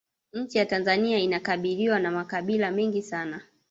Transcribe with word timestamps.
nchi 0.33 0.57
ya 0.57 0.65
tanzania 0.65 1.19
inakabiriwa 1.19 1.99
na 1.99 2.11
makabila 2.11 2.71
mengi 2.71 3.01
sana 3.01 3.41